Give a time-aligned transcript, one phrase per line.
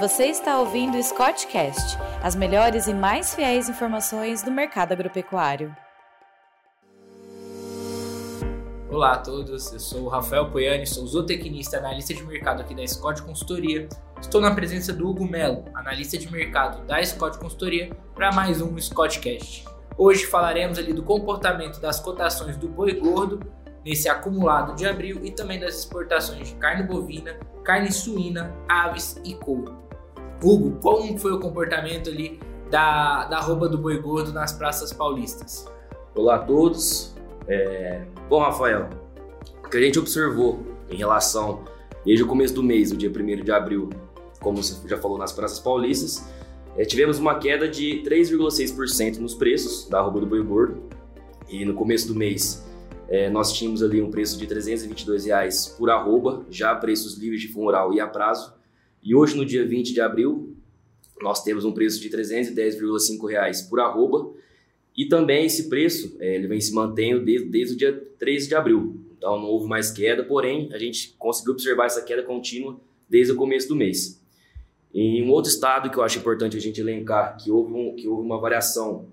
[0.00, 5.76] Você está ouvindo o Scottcast, as melhores e mais fiéis informações do mercado agropecuário.
[8.88, 12.86] Olá a todos, eu sou o Rafael Poiani, sou zootecnista analista de mercado aqui da
[12.86, 13.90] Scott Consultoria.
[14.18, 18.78] Estou na presença do Hugo Melo, analista de mercado da Scott Consultoria, para mais um
[18.78, 19.66] Scottcast.
[19.98, 23.38] Hoje falaremos ali do comportamento das cotações do boi gordo
[23.84, 29.34] nesse acumulado de abril e também das exportações de carne bovina, carne suína, aves e
[29.34, 29.89] couro.
[30.42, 32.40] Hugo, como foi o comportamento ali
[32.70, 35.66] da, da rouba do boi gordo nas praças paulistas?
[36.14, 37.14] Olá a todos.
[37.46, 38.06] É...
[38.26, 38.88] Bom, Rafael,
[39.62, 41.62] o que a gente observou em relação,
[42.06, 43.90] desde o começo do mês, o dia 1 de abril,
[44.40, 46.26] como você já falou nas praças paulistas,
[46.74, 50.82] é, tivemos uma queda de 3,6% nos preços da roupa do boi gordo.
[51.50, 52.66] E no começo do mês,
[53.10, 57.48] é, nós tínhamos ali um preço de 322 reais por arroba, já preços livres de
[57.48, 58.58] funeral e a prazo.
[59.02, 60.54] E hoje, no dia 20 de abril,
[61.22, 64.32] nós temos um preço de 310,5 reais por arroba.
[64.96, 68.54] E também esse preço é, ele vem se mantendo desde, desde o dia 13 de
[68.54, 69.00] abril.
[69.16, 73.36] Então não houve mais queda, porém a gente conseguiu observar essa queda contínua desde o
[73.36, 74.20] começo do mês.
[74.92, 78.08] Em um outro estado que eu acho importante a gente elencar, que houve, um, que
[78.08, 79.06] houve uma variação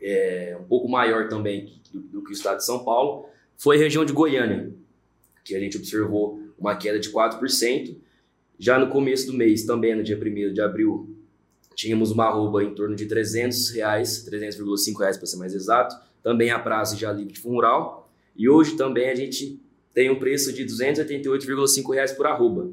[0.00, 3.78] é, um pouco maior também do, do, que o estado de São Paulo, foi a
[3.78, 4.70] região de Goiânia,
[5.44, 7.96] que a gente observou uma queda de 4%.
[8.58, 11.14] Já no começo do mês, também no dia 1 de abril,
[11.74, 16.50] tínhamos uma arroba em torno de 300 reais, 300,5 reais para ser mais exato, também
[16.50, 18.10] a prazo já livre de fundo rural.
[18.34, 19.60] E hoje também a gente
[19.92, 22.70] tem um preço de 288,5 reais por arroba.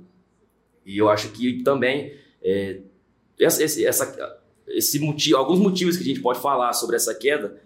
[0.86, 2.80] E eu acho que também é,
[3.40, 7.62] essa, essa, esse motivo, alguns motivos que a gente pode falar sobre essa queda,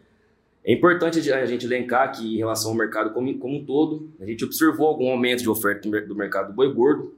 [0.63, 4.25] é importante a gente elencar que em relação ao mercado como, como um todo, a
[4.25, 7.15] gente observou algum aumento de oferta do mercado do boi gordo,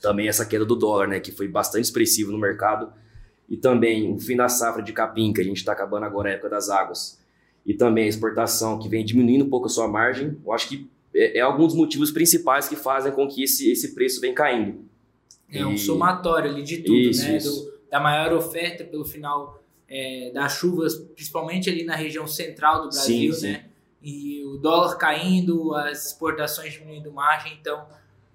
[0.00, 2.92] também essa queda do dólar, né, que foi bastante expressivo no mercado,
[3.48, 6.34] e também o fim da safra de capim, que a gente está acabando agora na
[6.34, 7.18] época das águas,
[7.64, 10.90] e também a exportação, que vem diminuindo um pouco a sua margem, eu acho que
[11.14, 14.84] é, é alguns dos motivos principais que fazem com que esse, esse preço venha caindo.
[15.50, 17.36] É um somatório ali de tudo, isso, né?
[17.36, 17.64] Isso.
[17.64, 22.90] Do, da maior oferta pelo final é, das chuvas, principalmente ali na região central do
[22.90, 23.54] Brasil, sim, né?
[23.54, 23.68] Sim.
[24.00, 27.86] E o dólar caindo, as exportações diminuindo margem, então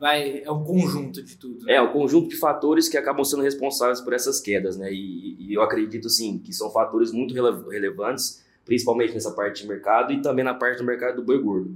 [0.04, 1.64] vai é um conjunto de tudo.
[1.64, 1.76] Né?
[1.76, 4.92] É, o conjunto de fatores que acabam sendo responsáveis por essas quedas, né?
[4.92, 10.12] E, e eu acredito sim que são fatores muito relevantes, principalmente nessa parte de mercado
[10.12, 11.74] e também na parte do mercado do boi gordo.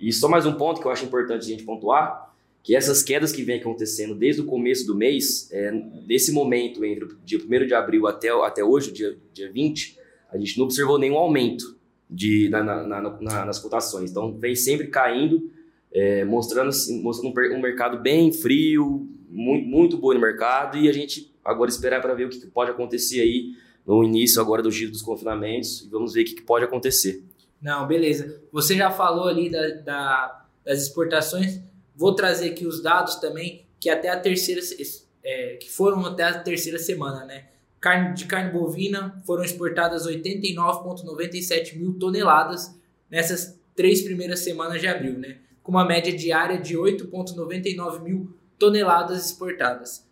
[0.00, 3.30] E só mais um ponto que eu acho importante a gente pontuar que essas quedas
[3.30, 5.70] que vem acontecendo desde o começo do mês, é,
[6.08, 9.96] nesse momento, entre o dia 1 de abril até, até hoje, dia, dia 20,
[10.32, 11.78] a gente não observou nenhum aumento
[12.10, 14.10] de, na, na, na, nas cotações.
[14.10, 15.48] Então, vem sempre caindo,
[15.92, 16.70] é, mostrando,
[17.02, 22.00] mostrando um, mercado bem frio, muito, muito bom no mercado, e a gente agora esperar
[22.00, 23.54] para ver o que pode acontecer aí
[23.86, 27.24] no início agora do giro dos confinamentos, e vamos ver o que pode acontecer.
[27.60, 28.40] Não, beleza.
[28.52, 31.60] Você já falou ali da, da das exportações,
[32.00, 34.62] Vou trazer aqui os dados também que até a terceira
[35.22, 37.48] é, que foram até a terceira semana, né?
[37.78, 42.74] Carne, de carne bovina foram exportadas 89,97 mil toneladas
[43.10, 45.40] nessas três primeiras semanas de abril, né?
[45.70, 50.04] Com uma média diária de 8,99 mil toneladas exportadas.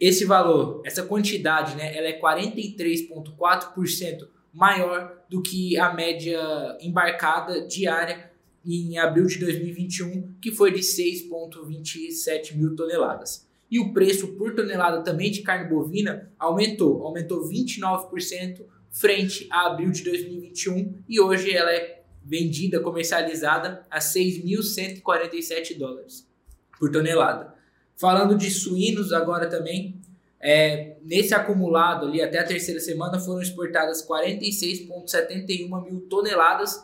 [0.00, 8.32] Esse valor, essa quantidade, né, ela é 43,4% maior do que a média embarcada diária
[8.66, 13.48] em abril de 2021, que foi de 6,27 mil toneladas.
[13.70, 19.92] E o preço por tonelada também de carne bovina aumentou, aumentou 29% frente a abril
[19.92, 26.28] de 2021 e hoje ela é vendida, comercializada a 6.147 dólares
[26.78, 27.54] por tonelada.
[27.96, 30.00] Falando de suínos agora também,
[30.40, 36.82] é, nesse acumulado ali até a terceira semana foram exportadas 46,71 mil toneladas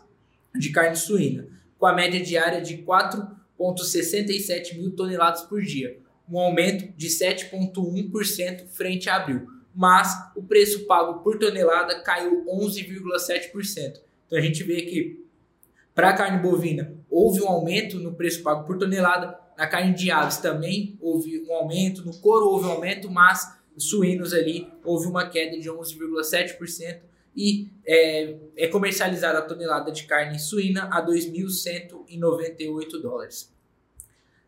[0.54, 1.48] de carne suína
[1.78, 5.98] com a média diária de 4,67 mil toneladas por dia,
[6.28, 9.46] um aumento de 7,1% frente a abril.
[9.74, 14.00] Mas o preço pago por tonelada caiu 11,7%.
[14.26, 15.25] Então a gente vê que
[15.96, 20.10] para a carne bovina houve um aumento no preço pago por tonelada, na carne de
[20.10, 25.26] aves também houve um aumento, no couro houve um aumento, mas suínos ali houve uma
[25.26, 27.00] queda de 11,7%
[27.34, 33.50] e é, é comercializada a tonelada de carne suína a 2.198 dólares.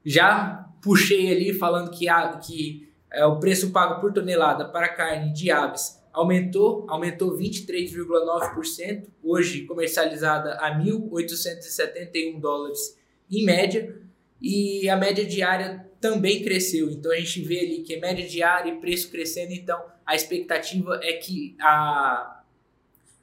[0.05, 5.33] Já puxei ali falando que, a, que é, o preço pago por tonelada para carne
[5.33, 12.99] de aves aumentou, aumentou 23,9%, hoje comercializada a 1.871 dólares
[13.31, 13.97] em média,
[14.41, 16.91] e a média diária também cresceu.
[16.91, 19.53] Então a gente vê ali que é média diária e preço crescendo.
[19.53, 22.43] Então a expectativa é que a,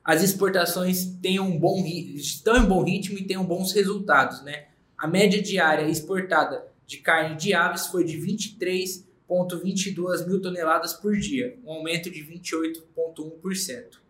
[0.04, 4.44] as exportações tenham um bom, estão em bom ritmo e tenham bons resultados.
[4.44, 4.66] Né?
[4.98, 8.18] A média diária exportada de carne de aves foi de
[9.30, 14.06] 23,22 mil toneladas por dia, um aumento de 28,1%.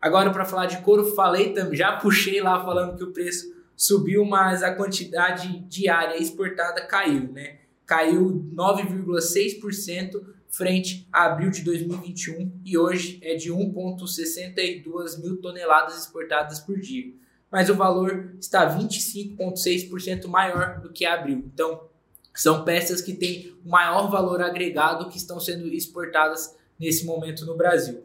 [0.00, 4.24] Agora, para falar de couro, falei também, já puxei lá falando que o preço subiu,
[4.24, 7.58] mas a quantidade diária exportada caiu, né?
[7.86, 16.60] Caiu 9,6% frente a abril de 2021 e hoje é de 1,62 mil toneladas exportadas
[16.60, 17.12] por dia.
[17.50, 21.44] Mas o valor está 25,6% maior do que abril.
[21.52, 21.88] Então,
[22.34, 28.02] são peças que têm maior valor agregado que estão sendo exportadas nesse momento no Brasil.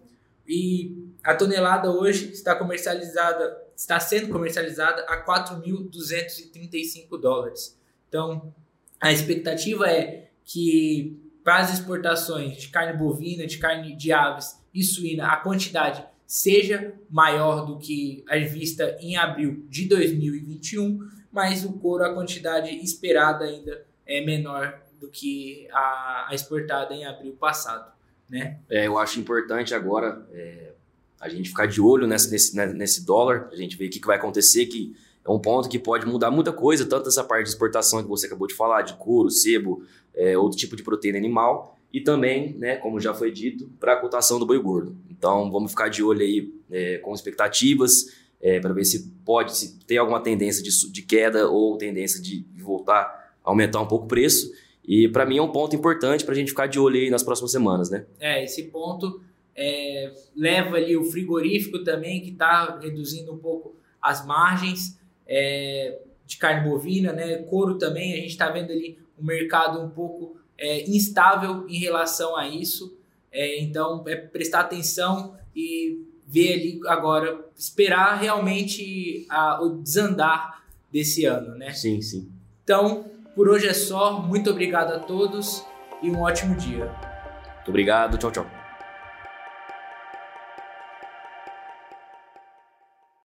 [0.48, 7.78] E a tonelada hoje está comercializada, está sendo comercializada a 4.235 dólares.
[8.08, 8.54] Então,
[9.00, 14.84] a expectativa é que para as exportações de carne bovina, de carne de aves e
[14.84, 21.00] suína, a quantidade seja maior do que a vista em abril de 2021,
[21.32, 27.06] mas o couro, a quantidade esperada ainda é menor do que a, a exportada em
[27.06, 27.92] abril passado.
[28.30, 28.60] Né?
[28.70, 30.72] É, eu acho importante agora é,
[31.20, 34.00] a gente ficar de olho nesse, nesse, né, nesse dólar, a gente ver o que,
[34.00, 37.44] que vai acontecer, que é um ponto que pode mudar muita coisa, tanto essa parte
[37.44, 39.84] de exportação que você acabou de falar, de couro, sebo,
[40.16, 43.98] é, outro tipo de proteína animal, e também, né, como já foi dito, para a
[43.98, 44.96] cotação do boi gordo.
[45.10, 48.06] Então vamos ficar de olho aí é, com expectativas,
[48.40, 52.46] é, para ver se pode, se tem alguma tendência de, de queda ou tendência de
[52.58, 54.52] voltar aumentar um pouco o preço.
[54.86, 57.24] E para mim é um ponto importante para a gente ficar de olho aí nas
[57.24, 58.06] próximas semanas, né?
[58.20, 59.22] É, esse ponto
[59.56, 66.38] é, leva ali o frigorífico também, que está reduzindo um pouco as margens é, de
[66.38, 67.38] carne bovina, né?
[67.44, 72.36] Couro também, a gente está vendo ali o mercado um pouco é, instável em relação
[72.36, 72.98] a isso.
[73.32, 81.26] É, então, é prestar atenção e ver ali agora, esperar realmente a, o desandar desse
[81.26, 81.74] ano, né?
[81.74, 82.30] Sim, sim.
[82.64, 83.06] Então,
[83.38, 84.20] por hoje é só.
[84.20, 85.64] Muito obrigado a todos
[86.02, 86.86] e um ótimo dia.
[86.86, 88.18] Muito obrigado.
[88.18, 88.57] Tchau, tchau.